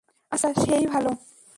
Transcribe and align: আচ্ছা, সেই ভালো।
আচ্ছা, 0.31 0.49
সেই 0.63 0.83
ভালো। 0.87 1.11